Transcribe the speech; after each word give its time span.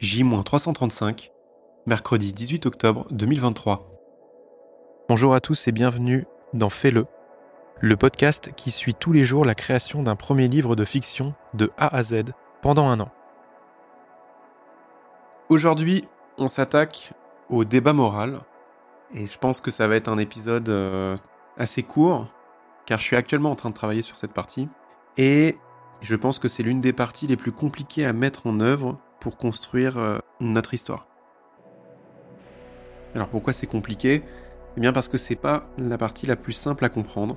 J-335, 0.00 1.30
mercredi 1.84 2.32
18 2.32 2.64
octobre 2.64 3.06
2023. 3.10 3.86
Bonjour 5.10 5.34
à 5.34 5.40
tous 5.40 5.68
et 5.68 5.72
bienvenue 5.72 6.24
dans 6.54 6.70
Fais-le, 6.70 7.04
le 7.80 7.96
podcast 7.98 8.52
qui 8.56 8.70
suit 8.70 8.94
tous 8.94 9.12
les 9.12 9.24
jours 9.24 9.44
la 9.44 9.54
création 9.54 10.02
d'un 10.02 10.16
premier 10.16 10.48
livre 10.48 10.74
de 10.74 10.86
fiction 10.86 11.34
de 11.52 11.70
A 11.76 11.94
à 11.94 12.02
Z 12.02 12.22
pendant 12.62 12.88
un 12.88 12.98
an. 12.98 13.10
Aujourd'hui, 15.50 16.08
on 16.38 16.48
s'attaque 16.48 17.12
au 17.50 17.66
débat 17.66 17.92
moral 17.92 18.40
et 19.12 19.26
je 19.26 19.36
pense 19.36 19.60
que 19.60 19.70
ça 19.70 19.86
va 19.86 19.96
être 19.96 20.08
un 20.08 20.16
épisode 20.16 20.70
euh, 20.70 21.14
assez 21.58 21.82
court 21.82 22.26
car 22.86 22.98
je 23.00 23.04
suis 23.04 23.16
actuellement 23.16 23.50
en 23.50 23.54
train 23.54 23.68
de 23.68 23.74
travailler 23.74 24.00
sur 24.00 24.16
cette 24.16 24.32
partie 24.32 24.66
et 25.18 25.58
je 26.00 26.16
pense 26.16 26.38
que 26.38 26.48
c'est 26.48 26.62
l'une 26.62 26.80
des 26.80 26.94
parties 26.94 27.26
les 27.26 27.36
plus 27.36 27.52
compliquées 27.52 28.06
à 28.06 28.14
mettre 28.14 28.46
en 28.46 28.60
œuvre 28.60 28.98
pour 29.20 29.36
construire 29.36 29.98
euh, 29.98 30.18
notre 30.40 30.74
histoire. 30.74 31.06
Alors 33.14 33.28
pourquoi 33.28 33.52
c'est 33.52 33.66
compliqué? 33.66 34.22
Eh 34.76 34.80
bien 34.80 34.92
parce 34.92 35.08
que 35.08 35.16
c'est 35.16 35.36
pas 35.36 35.64
la 35.78 35.98
partie 35.98 36.26
la 36.26 36.36
plus 36.36 36.52
simple 36.52 36.84
à 36.84 36.88
comprendre. 36.88 37.36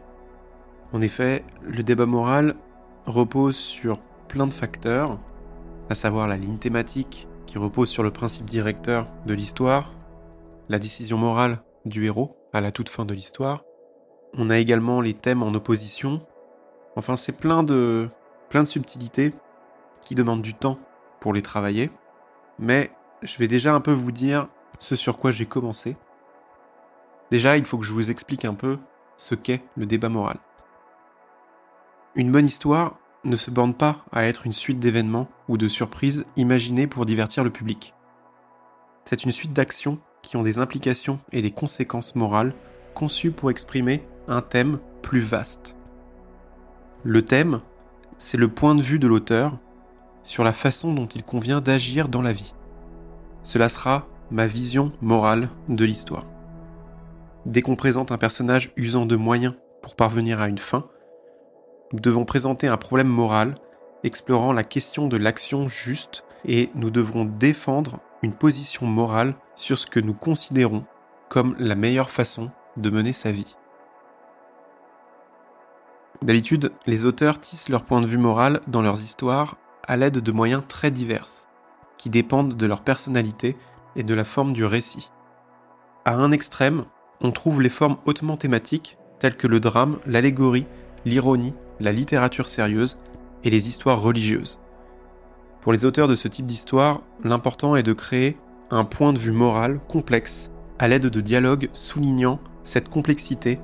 En 0.91 1.01
effet, 1.01 1.43
le 1.63 1.83
débat 1.83 2.05
moral 2.05 2.55
repose 3.05 3.55
sur 3.55 3.99
plein 4.27 4.47
de 4.47 4.53
facteurs, 4.53 5.19
à 5.89 5.95
savoir 5.95 6.27
la 6.27 6.37
ligne 6.37 6.57
thématique 6.57 7.27
qui 7.45 7.57
repose 7.57 7.89
sur 7.89 8.03
le 8.03 8.11
principe 8.11 8.45
directeur 8.45 9.07
de 9.25 9.33
l'histoire, 9.33 9.93
la 10.69 10.79
décision 10.79 11.17
morale 11.17 11.63
du 11.85 12.05
héros 12.05 12.37
à 12.53 12.61
la 12.61 12.71
toute 12.71 12.89
fin 12.89 13.05
de 13.05 13.13
l'histoire. 13.13 13.63
On 14.37 14.49
a 14.49 14.57
également 14.57 15.01
les 15.01 15.13
thèmes 15.13 15.43
en 15.43 15.53
opposition. 15.53 16.25
Enfin, 16.95 17.15
c'est 17.15 17.37
plein 17.37 17.63
de 17.63 18.09
plein 18.49 18.63
de 18.63 18.67
subtilités 18.67 19.31
qui 20.01 20.13
demandent 20.15 20.41
du 20.43 20.53
temps 20.53 20.77
pour 21.23 21.31
les 21.31 21.41
travailler, 21.41 21.89
mais 22.59 22.91
je 23.21 23.37
vais 23.37 23.47
déjà 23.47 23.73
un 23.73 23.79
peu 23.79 23.93
vous 23.93 24.11
dire 24.11 24.49
ce 24.77 24.97
sur 24.97 25.17
quoi 25.17 25.31
j'ai 25.31 25.45
commencé. 25.45 25.95
Déjà, 27.31 27.55
il 27.55 27.63
faut 27.63 27.77
que 27.77 27.85
je 27.85 27.93
vous 27.93 28.11
explique 28.11 28.43
un 28.43 28.53
peu 28.53 28.77
ce 29.15 29.33
qu'est 29.33 29.61
le 29.77 29.85
débat 29.85 30.09
moral. 30.09 30.37
Une 32.15 32.29
bonne 32.29 32.45
histoire 32.45 32.97
ne 33.23 33.37
se 33.37 33.51
borne 33.51 33.73
pas 33.73 34.03
à 34.11 34.25
être 34.25 34.45
une 34.45 34.51
suite 34.51 34.79
d'événements 34.79 35.29
ou 35.47 35.55
de 35.57 35.69
surprises 35.69 36.25
imaginées 36.35 36.87
pour 36.87 37.05
divertir 37.05 37.45
le 37.45 37.51
public. 37.51 37.93
C'est 39.05 39.23
une 39.23 39.31
suite 39.31 39.53
d'actions 39.53 39.99
qui 40.23 40.35
ont 40.35 40.43
des 40.43 40.59
implications 40.59 41.19
et 41.31 41.41
des 41.41 41.51
conséquences 41.51 42.15
morales 42.15 42.53
conçues 42.95 43.31
pour 43.31 43.49
exprimer 43.49 44.05
un 44.27 44.41
thème 44.41 44.77
plus 45.01 45.21
vaste. 45.21 45.77
Le 47.03 47.23
thème, 47.23 47.61
c'est 48.17 48.37
le 48.37 48.49
point 48.49 48.75
de 48.75 48.81
vue 48.81 48.99
de 48.99 49.07
l'auteur 49.07 49.57
sur 50.23 50.43
la 50.43 50.53
façon 50.53 50.93
dont 50.93 51.05
il 51.05 51.23
convient 51.23 51.61
d'agir 51.61 52.09
dans 52.09 52.21
la 52.21 52.31
vie. 52.31 52.53
Cela 53.43 53.69
sera 53.69 54.07
ma 54.31 54.47
vision 54.47 54.91
morale 55.01 55.49
de 55.69 55.85
l'histoire. 55.85 56.25
Dès 57.45 57.61
qu'on 57.61 57.75
présente 57.75 58.11
un 58.11 58.17
personnage 58.17 58.71
usant 58.77 59.05
de 59.05 59.17
moyens 59.17 59.53
pour 59.81 59.95
parvenir 59.95 60.41
à 60.41 60.47
une 60.47 60.57
fin, 60.57 60.87
nous 61.91 61.99
devons 61.99 62.25
présenter 62.25 62.67
un 62.67 62.77
problème 62.77 63.09
moral 63.09 63.55
explorant 64.03 64.53
la 64.53 64.63
question 64.63 65.07
de 65.07 65.17
l'action 65.17 65.67
juste 65.67 66.23
et 66.45 66.69
nous 66.75 66.89
devrons 66.89 67.25
défendre 67.25 67.99
une 68.21 68.33
position 68.33 68.85
morale 68.85 69.35
sur 69.55 69.77
ce 69.77 69.85
que 69.85 69.99
nous 69.99 70.13
considérons 70.13 70.85
comme 71.29 71.55
la 71.59 71.75
meilleure 71.75 72.09
façon 72.09 72.51
de 72.77 72.89
mener 72.89 73.13
sa 73.13 73.31
vie. 73.31 73.55
D'habitude, 76.21 76.71
les 76.87 77.05
auteurs 77.05 77.39
tissent 77.39 77.69
leur 77.69 77.83
point 77.83 77.99
de 77.99 78.07
vue 78.07 78.17
moral 78.17 78.61
dans 78.67 78.81
leurs 78.81 79.01
histoires 79.01 79.57
à 79.87 79.97
l'aide 79.97 80.19
de 80.19 80.31
moyens 80.31 80.63
très 80.67 80.91
divers, 80.91 81.27
qui 81.97 82.09
dépendent 82.09 82.55
de 82.55 82.65
leur 82.65 82.81
personnalité 82.81 83.55
et 83.95 84.03
de 84.03 84.13
la 84.13 84.23
forme 84.23 84.53
du 84.53 84.65
récit. 84.65 85.11
À 86.05 86.15
un 86.15 86.31
extrême, 86.31 86.85
on 87.21 87.31
trouve 87.31 87.61
les 87.61 87.69
formes 87.69 87.97
hautement 88.05 88.37
thématiques 88.37 88.97
telles 89.19 89.37
que 89.37 89.47
le 89.47 89.59
drame, 89.59 89.99
l'allégorie, 90.05 90.65
l'ironie, 91.05 91.53
la 91.79 91.91
littérature 91.91 92.49
sérieuse 92.49 92.97
et 93.43 93.49
les 93.49 93.67
histoires 93.67 94.01
religieuses. 94.01 94.59
Pour 95.61 95.71
les 95.71 95.85
auteurs 95.85 96.09
de 96.09 96.15
ce 96.15 96.27
type 96.27 96.45
d'histoire, 96.45 97.01
l'important 97.23 97.75
est 97.75 97.83
de 97.83 97.93
créer 97.93 98.37
un 98.69 98.83
point 98.83 99.13
de 99.13 99.19
vue 99.19 99.31
moral 99.31 99.79
complexe 99.87 100.51
à 100.79 100.87
l'aide 100.87 101.07
de 101.07 101.21
dialogues 101.21 101.69
soulignant 101.71 102.39
cette 102.63 102.89
complexité 102.89 103.59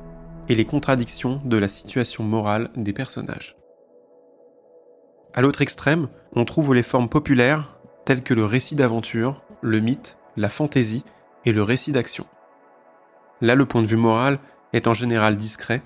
et 0.47 0.56
les 0.56 0.66
contradictions 0.66 1.41
de 1.44 1.58
la 1.58 1.68
situation 1.68 2.24
morale 2.24 2.69
des 2.75 2.94
personnages. 2.94 3.58
À 5.34 5.41
l'autre 5.41 5.62
extrême, 5.62 6.07
on 6.34 6.44
trouve 6.44 6.73
les 6.73 6.84
formes 6.84 7.09
populaires 7.09 7.78
telles 8.06 8.23
que 8.23 8.34
le 8.34 8.45
récit 8.45 8.75
d'aventure, 8.75 9.44
le 9.62 9.79
mythe, 9.79 10.17
la 10.38 10.50
fantaisie 10.50 11.03
et 11.45 11.51
le 11.51 11.62
récit 11.62 11.91
d'action. 11.91 12.25
Là, 13.41 13.56
le 13.56 13.66
point 13.66 13.81
de 13.81 13.88
vue 13.88 13.95
moral 13.95 14.40
est 14.73 14.88
en 14.88 14.94
général 14.94 15.38
discret, 15.38 15.84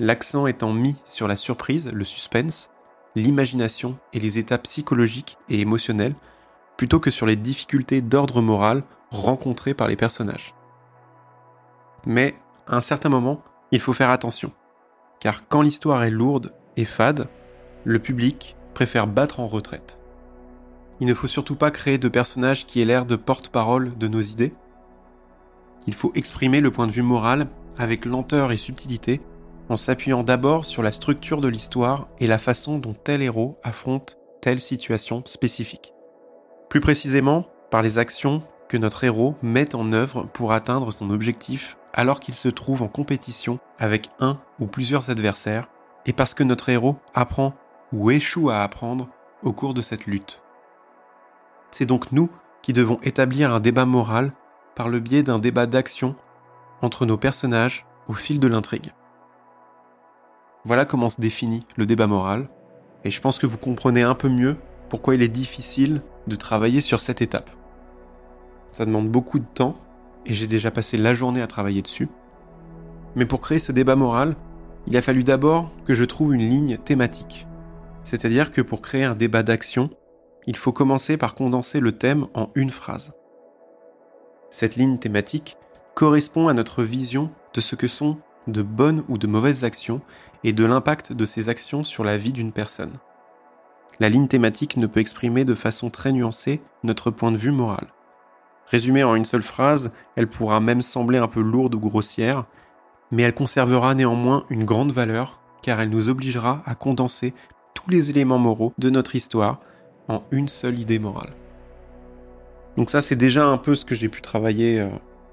l'accent 0.00 0.46
étant 0.46 0.72
mis 0.72 0.96
sur 1.04 1.28
la 1.28 1.36
surprise, 1.36 1.90
le 1.92 2.04
suspense, 2.04 2.70
l'imagination 3.14 3.98
et 4.12 4.18
les 4.18 4.38
états 4.38 4.58
psychologiques 4.58 5.36
et 5.48 5.60
émotionnels, 5.60 6.14
plutôt 6.76 7.00
que 7.00 7.10
sur 7.10 7.26
les 7.26 7.36
difficultés 7.36 8.00
d'ordre 8.00 8.40
moral 8.40 8.82
rencontrées 9.10 9.74
par 9.74 9.88
les 9.88 9.96
personnages. 9.96 10.54
Mais, 12.06 12.34
à 12.66 12.76
un 12.76 12.80
certain 12.80 13.08
moment, 13.08 13.42
il 13.72 13.80
faut 13.80 13.92
faire 13.92 14.10
attention, 14.10 14.52
car 15.20 15.48
quand 15.48 15.62
l'histoire 15.62 16.04
est 16.04 16.10
lourde 16.10 16.54
et 16.76 16.84
fade, 16.84 17.28
le 17.84 17.98
public 17.98 18.56
préfère 18.76 19.06
battre 19.06 19.40
en 19.40 19.46
retraite. 19.46 19.98
Il 21.00 21.06
ne 21.06 21.14
faut 21.14 21.28
surtout 21.28 21.56
pas 21.56 21.70
créer 21.70 21.96
de 21.96 22.08
personnages 22.08 22.66
qui 22.66 22.82
aient 22.82 22.84
l'air 22.84 23.06
de 23.06 23.16
porte-parole 23.16 23.96
de 23.96 24.06
nos 24.06 24.20
idées. 24.20 24.52
Il 25.86 25.94
faut 25.94 26.12
exprimer 26.14 26.60
le 26.60 26.70
point 26.70 26.86
de 26.86 26.92
vue 26.92 27.00
moral 27.00 27.46
avec 27.78 28.04
lenteur 28.04 28.52
et 28.52 28.58
subtilité, 28.58 29.22
en 29.70 29.78
s'appuyant 29.78 30.22
d'abord 30.22 30.66
sur 30.66 30.82
la 30.82 30.92
structure 30.92 31.40
de 31.40 31.48
l'histoire 31.48 32.06
et 32.20 32.26
la 32.26 32.36
façon 32.36 32.78
dont 32.78 32.92
tel 32.92 33.22
héros 33.22 33.58
affronte 33.62 34.18
telle 34.42 34.60
situation 34.60 35.22
spécifique. 35.24 35.94
Plus 36.68 36.80
précisément, 36.80 37.46
par 37.70 37.80
les 37.80 37.96
actions 37.96 38.42
que 38.68 38.76
notre 38.76 39.04
héros 39.04 39.36
met 39.40 39.74
en 39.74 39.90
œuvre 39.94 40.28
pour 40.34 40.52
atteindre 40.52 40.92
son 40.92 41.08
objectif 41.08 41.78
alors 41.94 42.20
qu'il 42.20 42.34
se 42.34 42.48
trouve 42.48 42.82
en 42.82 42.88
compétition 42.88 43.58
avec 43.78 44.10
un 44.20 44.38
ou 44.60 44.66
plusieurs 44.66 45.08
adversaires, 45.08 45.70
et 46.04 46.12
parce 46.12 46.34
que 46.34 46.44
notre 46.44 46.68
héros 46.68 46.96
apprend 47.14 47.54
ou 47.96 48.10
échoue 48.10 48.50
à 48.50 48.62
apprendre 48.62 49.08
au 49.42 49.52
cours 49.52 49.72
de 49.72 49.80
cette 49.80 50.06
lutte. 50.06 50.42
C'est 51.70 51.86
donc 51.86 52.12
nous 52.12 52.28
qui 52.60 52.72
devons 52.72 52.98
établir 53.02 53.54
un 53.54 53.60
débat 53.60 53.86
moral 53.86 54.32
par 54.74 54.88
le 54.88 55.00
biais 55.00 55.22
d'un 55.22 55.38
débat 55.38 55.66
d'action 55.66 56.14
entre 56.82 57.06
nos 57.06 57.16
personnages 57.16 57.86
au 58.06 58.12
fil 58.12 58.38
de 58.38 58.48
l'intrigue. 58.48 58.92
Voilà 60.64 60.84
comment 60.84 61.08
se 61.08 61.20
définit 61.20 61.66
le 61.76 61.86
débat 61.86 62.06
moral, 62.06 62.48
et 63.04 63.10
je 63.10 63.20
pense 63.20 63.38
que 63.38 63.46
vous 63.46 63.56
comprenez 63.56 64.02
un 64.02 64.14
peu 64.14 64.28
mieux 64.28 64.56
pourquoi 64.90 65.14
il 65.14 65.22
est 65.22 65.28
difficile 65.28 66.02
de 66.26 66.36
travailler 66.36 66.80
sur 66.80 67.00
cette 67.00 67.22
étape. 67.22 67.50
Ça 68.66 68.84
demande 68.84 69.08
beaucoup 69.08 69.38
de 69.38 69.46
temps, 69.54 69.76
et 70.26 70.34
j'ai 70.34 70.46
déjà 70.46 70.70
passé 70.70 70.96
la 70.98 71.14
journée 71.14 71.40
à 71.40 71.46
travailler 71.46 71.82
dessus. 71.82 72.08
Mais 73.14 73.26
pour 73.26 73.40
créer 73.40 73.58
ce 73.58 73.72
débat 73.72 73.96
moral, 73.96 74.36
il 74.86 74.96
a 74.96 75.02
fallu 75.02 75.24
d'abord 75.24 75.70
que 75.86 75.94
je 75.94 76.04
trouve 76.04 76.34
une 76.34 76.48
ligne 76.48 76.76
thématique. 76.76 77.46
C'est-à-dire 78.06 78.52
que 78.52 78.60
pour 78.60 78.82
créer 78.82 79.02
un 79.02 79.16
débat 79.16 79.42
d'action, 79.42 79.90
il 80.46 80.56
faut 80.56 80.70
commencer 80.70 81.16
par 81.16 81.34
condenser 81.34 81.80
le 81.80 81.90
thème 81.90 82.26
en 82.34 82.50
une 82.54 82.70
phrase. 82.70 83.12
Cette 84.48 84.76
ligne 84.76 84.98
thématique 84.98 85.56
correspond 85.96 86.46
à 86.46 86.54
notre 86.54 86.84
vision 86.84 87.32
de 87.52 87.60
ce 87.60 87.74
que 87.74 87.88
sont 87.88 88.18
de 88.46 88.62
bonnes 88.62 89.02
ou 89.08 89.18
de 89.18 89.26
mauvaises 89.26 89.64
actions 89.64 90.02
et 90.44 90.52
de 90.52 90.64
l'impact 90.64 91.12
de 91.12 91.24
ces 91.24 91.48
actions 91.48 91.82
sur 91.82 92.04
la 92.04 92.16
vie 92.16 92.32
d'une 92.32 92.52
personne. 92.52 92.92
La 93.98 94.08
ligne 94.08 94.28
thématique 94.28 94.76
ne 94.76 94.86
peut 94.86 95.00
exprimer 95.00 95.44
de 95.44 95.56
façon 95.56 95.90
très 95.90 96.12
nuancée 96.12 96.62
notre 96.84 97.10
point 97.10 97.32
de 97.32 97.38
vue 97.38 97.50
moral. 97.50 97.88
Résumée 98.66 99.02
en 99.02 99.16
une 99.16 99.24
seule 99.24 99.42
phrase, 99.42 99.90
elle 100.14 100.28
pourra 100.28 100.60
même 100.60 100.80
sembler 100.80 101.18
un 101.18 101.26
peu 101.26 101.40
lourde 101.40 101.74
ou 101.74 101.80
grossière, 101.80 102.44
mais 103.10 103.24
elle 103.24 103.34
conservera 103.34 103.96
néanmoins 103.96 104.44
une 104.48 104.64
grande 104.64 104.92
valeur 104.92 105.40
car 105.66 105.80
elle 105.80 105.90
nous 105.90 106.08
obligera 106.08 106.62
à 106.64 106.76
condenser 106.76 107.34
tous 107.86 107.92
les 107.92 108.10
éléments 108.10 108.38
moraux 108.38 108.72
de 108.78 108.90
notre 108.90 109.14
histoire 109.14 109.60
en 110.08 110.22
une 110.30 110.48
seule 110.48 110.78
idée 110.78 110.98
morale. 110.98 111.32
Donc 112.76 112.90
ça, 112.90 113.00
c'est 113.00 113.16
déjà 113.16 113.46
un 113.46 113.58
peu 113.58 113.74
ce 113.74 113.84
que 113.84 113.94
j'ai 113.94 114.08
pu 114.08 114.20
travailler 114.20 114.80
euh, 114.80 114.88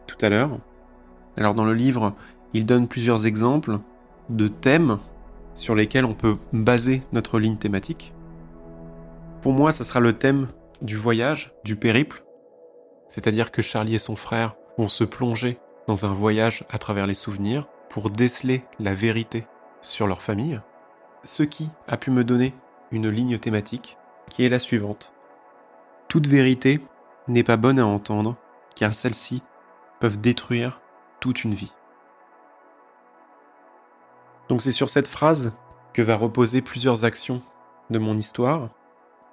tout 0.08 0.18
à 0.22 0.30
l'heure. 0.30 0.58
Alors 1.38 1.56
dans 1.56 1.66
le 1.66 1.74
livre, 1.74 2.14
il 2.54 2.66
donne 2.66 2.88
plusieurs 2.88 3.26
exemples 3.26 3.80
de 4.30 4.48
thèmes 4.48 5.00
sur 5.56 5.76
lesquels 5.76 6.06
on 6.06 6.14
peut 6.14 6.38
baser 6.54 7.02
notre 7.12 7.40
ligne 7.40 7.58
thématique. 7.58 8.14
Pour 9.42 9.54
moi, 9.54 9.72
ça 9.72 9.84
sera 9.84 10.00
le 10.00 10.14
thème 10.14 10.48
du 10.82 10.96
voyage, 10.96 11.54
du 11.64 11.76
périple. 11.76 12.24
C'est-à-dire 13.08 13.52
que 13.52 13.62
Charlie 13.62 13.96
et 13.96 14.00
son 14.00 14.16
frère 14.16 14.56
vont 14.78 14.88
se 14.88 15.04
plonger 15.04 15.58
dans 15.88 16.06
un 16.06 16.14
voyage 16.14 16.64
à 16.70 16.78
travers 16.78 17.08
les 17.08 17.14
souvenirs 17.14 17.68
pour 17.90 18.10
déceler 18.10 18.64
la 18.80 18.94
vérité 18.94 19.44
sur 19.82 20.08
leur 20.08 20.22
famille 20.22 20.62
ce 21.24 21.44
qui 21.44 21.70
a 21.88 21.98
pu 21.98 22.12
me 22.12 22.24
donner 22.24 22.54
une 22.92 23.10
ligne 23.10 23.40
thématique 23.40 23.98
qui 24.30 24.46
est 24.46 24.50
la 24.50 24.60
suivante. 24.60 25.14
Toute 26.08 26.28
vérité 26.28 26.80
n'est 27.28 27.44
pas 27.44 27.58
bonne 27.58 27.80
à 27.80 27.86
entendre, 27.86 28.36
car 28.76 28.94
celles-ci 28.94 29.42
peuvent 30.00 30.20
détruire 30.20 30.82
toute 31.20 31.44
une 31.44 31.54
vie. 31.54 31.74
Donc 34.50 34.62
c'est 34.62 34.72
sur 34.72 34.90
cette 34.90 35.08
phrase 35.08 35.54
que 35.94 36.02
va 36.02 36.16
reposer 36.16 36.62
plusieurs 36.62 37.06
actions 37.06 37.42
de 37.90 38.00
mon 38.00 38.18
histoire, 38.18 38.70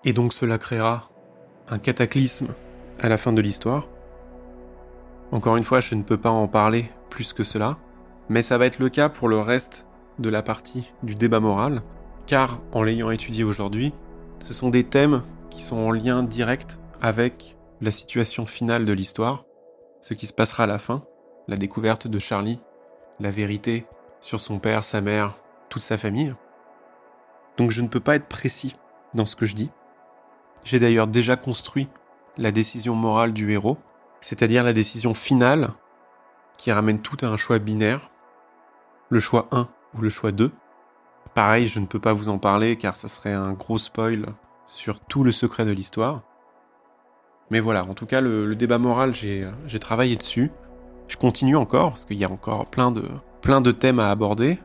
et 0.05 0.13
donc 0.13 0.33
cela 0.33 0.59
créera 0.59 1.09
un 1.69 1.79
cataclysme 1.79 2.55
à 3.01 3.09
la 3.09 3.17
fin 3.17 3.33
de 3.33 3.41
l'histoire. 3.41 3.89
Encore 5.33 5.57
une 5.57 5.65
fois, 5.65 5.81
je 5.81 5.95
ne 5.95 6.03
peux 6.03 6.17
pas 6.17 6.31
en 6.31 6.49
parler 6.49 6.91
plus 7.09 7.33
que 7.33 7.45
cela, 7.45 7.79
mais 8.29 8.43
ça 8.43 8.59
va 8.59 8.67
être 8.67 8.79
le 8.79 8.89
cas 8.89 9.09
pour 9.09 9.29
le 9.29 9.41
reste 9.41 9.87
de 10.21 10.31
la 10.31 10.43
partie 10.43 10.93
du 11.03 11.15
débat 11.15 11.41
moral, 11.41 11.83
car 12.27 12.61
en 12.73 12.83
l'ayant 12.83 13.11
étudié 13.11 13.43
aujourd'hui, 13.43 13.93
ce 14.39 14.55
sont 14.55 14.71
des 14.71 14.85
thèmes 14.85 15.23
qui 15.51 15.63
sont 15.63 15.77
en 15.77 15.91
lien 15.91 16.23
direct 16.23 16.81
avec 17.01 17.57
la 17.81 17.91
situation 17.91 18.47
finale 18.47 18.85
de 18.85 18.93
l'histoire, 18.93 19.45
ce 20.01 20.15
qui 20.15 20.27
se 20.27 20.33
passera 20.33 20.65
à 20.65 20.67
la 20.67 20.79
fin, 20.79 21.03
la 21.49 21.57
découverte 21.57 22.07
de 22.07 22.19
Charlie, 22.19 22.61
la 23.19 23.31
vérité 23.31 23.87
sur 24.21 24.39
son 24.39 24.59
père, 24.59 24.85
sa 24.85 25.01
mère, 25.01 25.35
toute 25.69 25.83
sa 25.83 25.97
famille. 25.97 26.35
Donc 27.57 27.71
je 27.71 27.83
ne 27.83 27.89
peux 27.89 28.01
pas 28.01 28.17
être 28.17 28.29
précis 28.29 28.77
dans 29.15 29.27
ce 29.27 29.37
que 29.37 29.47
je 29.47 29.55
dis. 29.55 29.71
J'ai 30.65 30.79
d'ailleurs 30.79 31.07
déjà 31.07 31.37
construit 31.37 31.89
la 32.37 32.53
décision 32.53 32.95
morale 32.95 33.33
du 33.33 33.53
héros, 33.53 33.79
c'est-à-dire 34.21 34.63
la 34.63 34.73
décision 34.73 35.15
finale 35.15 35.71
qui 36.59 36.71
ramène 36.71 37.01
tout 37.01 37.17
à 37.23 37.27
un 37.27 37.37
choix 37.37 37.59
binaire, 37.59 38.11
le 39.09 39.21
choix 39.21 39.49
1 39.51 39.69
ou 39.97 40.01
le 40.01 40.09
choix 40.09 40.33
2. 40.33 40.51
Pareil, 41.35 41.69
je 41.69 41.81
ne 41.81 41.87
peux 41.87 42.01
pas 42.01 42.13
vous 42.13 42.29
en 42.29 42.39
parler 42.39 42.77
car 42.77 42.97
ça 42.97 43.09
serait 43.09 43.33
un 43.33 43.53
gros 43.53 43.79
spoil 43.79 44.27
sur 44.67 45.01
tout 45.01 45.25
le 45.25 45.33
secret 45.33 45.65
de 45.65 45.73
l'histoire. 45.73 46.23
Mais 47.51 47.61
voilà, 47.61 47.85
en 47.85 47.95
tout 47.95 48.07
cas, 48.07 48.21
le, 48.21 48.55
débat 48.55 48.79
moral, 48.79 49.13
j'ai 49.13 49.79
travaillé 49.81 50.17
dessus. 50.17 50.53
Je 51.09 51.17
continue 51.17 51.57
encore, 51.57 51.91
parce 51.91 52.05
qu'il 52.05 52.19
y 52.19 52.25
a 52.25 52.31
encore 52.31 52.67
plein 52.67 52.93
de, 52.93 53.09
plein 53.43 53.61
de 53.61 53.73
thèmes 53.73 53.99
à 53.99 54.11
aborder. 54.11 54.61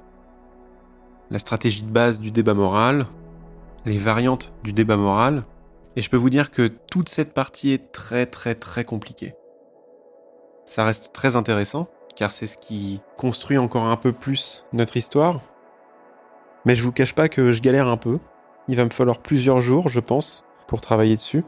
La 1.31 1.39
stratégie 1.39 1.81
de 1.81 1.89
base 1.89 2.19
du 2.19 2.29
débat 2.29 2.53
moral, 2.53 3.07
les 3.85 3.97
variantes 3.97 4.53
du 4.63 4.73
débat 4.73 4.97
moral, 4.97 5.43
et 5.95 6.01
je 6.01 6.09
peux 6.09 6.17
vous 6.17 6.29
dire 6.29 6.51
que 6.51 6.67
toute 6.67 7.09
cette 7.09 7.33
partie 7.33 7.71
est 7.71 7.91
très 7.91 8.27
très 8.27 8.53
très 8.53 8.83
compliquée. 8.83 9.33
Ça 10.65 10.83
reste 10.83 11.13
très 11.13 11.35
intéressant, 11.35 11.87
car 12.15 12.31
c'est 12.31 12.47
ce 12.47 12.57
qui 12.57 13.01
construit 13.17 13.57
encore 13.57 13.83
un 13.83 13.97
peu 13.97 14.11
plus 14.11 14.65
notre 14.73 14.97
histoire. 14.97 15.41
Mais 16.65 16.75
je 16.75 16.83
vous 16.83 16.91
cache 16.91 17.13
pas 17.13 17.29
que 17.29 17.51
je 17.51 17.61
galère 17.61 17.87
un 17.87 17.97
peu. 17.97 18.19
Il 18.67 18.77
va 18.77 18.85
me 18.85 18.89
falloir 18.89 19.19
plusieurs 19.19 19.61
jours, 19.61 19.89
je 19.89 19.99
pense, 19.99 20.45
pour 20.67 20.81
travailler 20.81 21.15
dessus. 21.15 21.43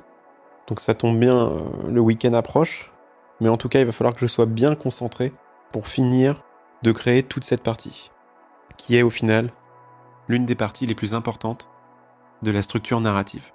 Donc 0.68 0.80
ça 0.80 0.94
tombe 0.94 1.18
bien, 1.18 1.36
euh, 1.36 1.62
le 1.90 2.02
week-end 2.02 2.34
approche. 2.34 2.92
Mais 3.40 3.50
en 3.50 3.58
tout 3.58 3.70
cas, 3.70 3.80
il 3.80 3.86
va 3.86 3.92
falloir 3.92 4.14
que 4.14 4.20
je 4.20 4.28
sois 4.28 4.46
bien 4.46 4.76
concentré 4.76 5.34
pour 5.72 5.88
finir 5.88 6.44
de 6.84 6.92
créer 6.92 7.24
toute 7.24 7.44
cette 7.44 7.64
partie, 7.64 8.12
qui 8.78 8.98
est 8.98 9.04
au 9.04 9.10
final 9.10 9.52
l'une 10.28 10.46
des 10.46 10.56
parties 10.56 10.86
les 10.86 10.96
plus 10.96 11.14
importantes 11.14 11.70
de 12.44 12.52
la 12.52 12.62
structure 12.62 13.00
narrative. 13.02 13.52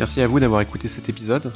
Merci 0.00 0.22
à 0.22 0.26
vous 0.26 0.40
d'avoir 0.40 0.62
écouté 0.62 0.88
cet 0.88 1.10
épisode. 1.10 1.52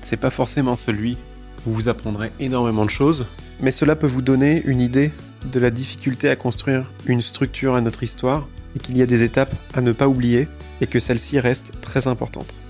C'est 0.00 0.16
pas 0.16 0.30
forcément 0.30 0.74
celui 0.74 1.16
où 1.64 1.70
vous 1.70 1.88
apprendrez 1.88 2.32
énormément 2.40 2.84
de 2.84 2.90
choses, 2.90 3.24
mais 3.60 3.70
cela 3.70 3.94
peut 3.94 4.08
vous 4.08 4.20
donner 4.20 4.64
une 4.64 4.80
idée 4.80 5.12
de 5.52 5.60
la 5.60 5.70
difficulté 5.70 6.28
à 6.28 6.34
construire 6.34 6.90
une 7.06 7.20
structure 7.20 7.76
à 7.76 7.80
notre 7.80 8.02
histoire 8.02 8.48
et 8.74 8.80
qu'il 8.80 8.98
y 8.98 9.02
a 9.02 9.06
des 9.06 9.22
étapes 9.22 9.54
à 9.74 9.80
ne 9.80 9.92
pas 9.92 10.08
oublier 10.08 10.48
et 10.80 10.88
que 10.88 10.98
celles-ci 10.98 11.38
restent 11.38 11.72
très 11.80 12.08
importantes. 12.08 12.60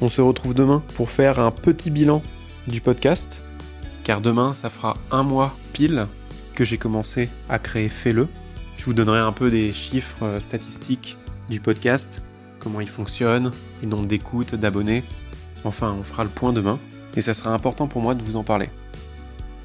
On 0.00 0.08
se 0.08 0.20
retrouve 0.20 0.54
demain 0.54 0.80
pour 0.94 1.10
faire 1.10 1.40
un 1.40 1.50
petit 1.50 1.90
bilan 1.90 2.22
du 2.68 2.80
podcast, 2.80 3.42
car 4.04 4.20
demain 4.20 4.54
ça 4.54 4.70
fera 4.70 4.94
un 5.10 5.24
mois 5.24 5.56
pile 5.72 6.06
que 6.54 6.62
j'ai 6.62 6.78
commencé 6.78 7.30
à 7.48 7.58
créer 7.58 7.88
Fais-le. 7.88 8.28
Je 8.76 8.84
vous 8.84 8.94
donnerai 8.94 9.18
un 9.18 9.32
peu 9.32 9.50
des 9.50 9.72
chiffres 9.72 10.22
euh, 10.22 10.38
statistiques 10.38 11.18
du 11.50 11.58
podcast 11.58 12.22
comment 12.66 12.80
il 12.80 12.88
fonctionne, 12.88 13.52
les 13.80 13.86
nombres 13.86 14.06
d'écoutes, 14.06 14.56
d'abonnés. 14.56 15.04
Enfin, 15.62 15.94
on 15.96 16.02
fera 16.02 16.24
le 16.24 16.28
point 16.28 16.52
demain, 16.52 16.80
et 17.14 17.20
ça 17.20 17.32
sera 17.32 17.54
important 17.54 17.86
pour 17.86 18.02
moi 18.02 18.16
de 18.16 18.24
vous 18.24 18.34
en 18.34 18.42
parler. 18.42 18.70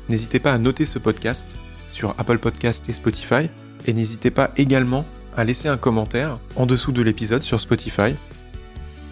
N'hésitez 0.07 0.39
pas 0.39 0.53
à 0.53 0.59
noter 0.59 0.85
ce 0.85 0.99
podcast 0.99 1.57
sur 1.87 2.13
Apple 2.19 2.37
Podcast 2.37 2.87
et 2.89 2.93
Spotify, 2.93 3.49
et 3.87 3.93
n'hésitez 3.93 4.29
pas 4.29 4.51
également 4.55 5.03
à 5.35 5.43
laisser 5.43 5.67
un 5.67 5.77
commentaire 5.77 6.37
en 6.55 6.67
dessous 6.67 6.91
de 6.91 7.01
l'épisode 7.01 7.41
sur 7.41 7.59
Spotify. 7.59 8.13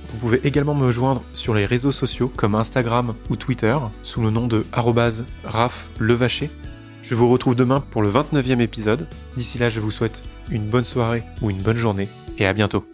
Vous 0.06 0.18
pouvez 0.20 0.40
également 0.44 0.76
me 0.76 0.92
joindre 0.92 1.24
sur 1.34 1.56
les 1.56 1.66
réseaux 1.66 1.92
sociaux 1.92 2.32
comme 2.38 2.54
Instagram 2.54 3.16
ou 3.32 3.38
Twitter 3.38 3.76
sous 4.04 4.22
le 4.22 4.30
nom 4.30 4.46
de 4.46 4.68
@raflevacher. 5.44 6.52
Je 7.02 7.16
vous 7.16 7.28
retrouve 7.28 7.56
demain 7.56 7.84
pour 7.90 8.04
le 8.04 8.12
29e 8.12 8.62
épisode. 8.62 9.08
D'ici 9.36 9.58
là, 9.58 9.68
je 9.68 9.80
vous 9.80 9.90
souhaite 9.90 10.22
une 10.52 10.70
bonne 10.70 10.84
soirée 10.84 11.24
ou 11.42 11.50
une 11.50 11.64
bonne 11.64 11.78
journée 11.78 12.08
et 12.38 12.46
à 12.46 12.54
bientôt. 12.54 12.86